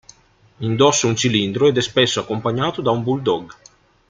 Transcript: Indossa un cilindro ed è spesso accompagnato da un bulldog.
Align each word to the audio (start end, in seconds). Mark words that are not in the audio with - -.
Indossa 0.65 1.05
un 1.05 1.15
cilindro 1.15 1.67
ed 1.67 1.77
è 1.77 1.81
spesso 1.83 2.19
accompagnato 2.21 2.81
da 2.81 2.89
un 2.89 3.03
bulldog. 3.03 3.53